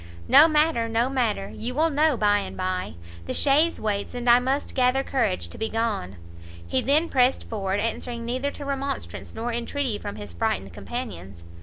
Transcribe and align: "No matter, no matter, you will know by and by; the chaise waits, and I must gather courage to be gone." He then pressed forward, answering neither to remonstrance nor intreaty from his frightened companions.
"No 0.27 0.47
matter, 0.47 0.89
no 0.89 1.11
matter, 1.11 1.51
you 1.53 1.75
will 1.75 1.91
know 1.91 2.17
by 2.17 2.39
and 2.39 2.57
by; 2.57 2.95
the 3.27 3.35
chaise 3.35 3.79
waits, 3.79 4.15
and 4.15 4.27
I 4.27 4.39
must 4.39 4.73
gather 4.73 5.03
courage 5.03 5.47
to 5.49 5.59
be 5.59 5.69
gone." 5.69 6.15
He 6.65 6.81
then 6.81 7.07
pressed 7.07 7.47
forward, 7.47 7.79
answering 7.79 8.25
neither 8.25 8.49
to 8.49 8.65
remonstrance 8.65 9.35
nor 9.35 9.51
intreaty 9.53 9.99
from 9.99 10.15
his 10.15 10.33
frightened 10.33 10.73
companions. 10.73 11.43